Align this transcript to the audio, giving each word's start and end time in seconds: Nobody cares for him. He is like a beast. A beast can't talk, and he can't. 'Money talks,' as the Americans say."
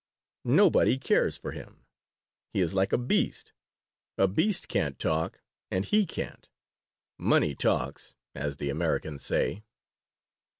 Nobody 0.45 0.97
cares 0.97 1.37
for 1.37 1.51
him. 1.51 1.85
He 2.53 2.59
is 2.61 2.73
like 2.73 2.91
a 2.91 2.97
beast. 2.97 3.53
A 4.17 4.27
beast 4.27 4.67
can't 4.67 4.97
talk, 4.97 5.43
and 5.69 5.85
he 5.85 6.07
can't. 6.07 6.49
'Money 7.19 7.53
talks,' 7.53 8.15
as 8.33 8.57
the 8.57 8.71
Americans 8.71 9.23
say." 9.23 9.61